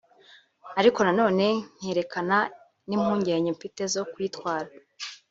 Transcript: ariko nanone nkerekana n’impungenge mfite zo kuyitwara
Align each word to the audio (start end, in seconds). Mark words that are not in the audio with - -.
ariko 0.79 0.99
nanone 1.05 1.47
nkerekana 1.77 2.37
n’impungenge 2.89 3.49
mfite 3.55 3.81
zo 3.93 4.03
kuyitwara 4.11 4.69